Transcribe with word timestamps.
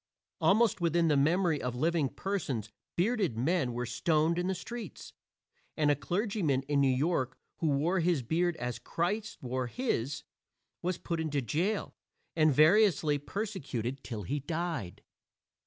Almost 0.39 0.81
within 0.81 1.09
the 1.09 1.15
memory 1.15 1.61
of 1.61 1.75
living 1.75 2.09
persons 2.09 2.71
bearded 2.95 3.37
men 3.37 3.71
were 3.71 3.85
stoned 3.85 4.39
in 4.39 4.47
the 4.47 4.55
streets; 4.55 5.13
and 5.77 5.91
a 5.91 5.95
clergyman 5.95 6.63
in 6.63 6.81
New 6.81 6.87
York 6.91 7.37
who 7.57 7.67
wore 7.67 7.99
his 7.99 8.23
beard 8.23 8.55
as 8.55 8.79
Christ 8.79 9.37
wore 9.43 9.67
his, 9.67 10.23
was 10.81 10.97
put 10.97 11.19
into 11.19 11.39
jail 11.39 11.93
and 12.35 12.51
variously 12.51 13.19
persecuted 13.19 14.03
till 14.03 14.23
he 14.23 14.39
died. 14.39 15.03